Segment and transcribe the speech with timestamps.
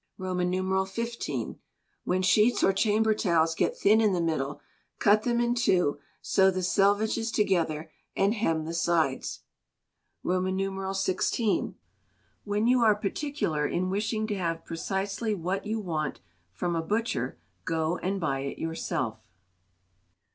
[0.19, 1.59] xv.
[2.05, 4.59] When sheets or chamber towels get thin in the middle,
[4.97, 9.41] cut them in two, sew the selvedges together, and hem the sides.
[10.25, 11.75] xvi.
[12.45, 16.19] When you are particular in wishing to have precisely what you want
[16.51, 19.19] from a butcher, go and buy it yourself.